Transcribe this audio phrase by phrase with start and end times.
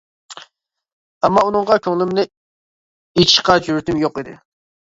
[1.23, 4.39] ئەمما ئۇنىڭغا كۆڭلۈمنى ئېچىشقا جۈرئىتىم يوق ئىدى.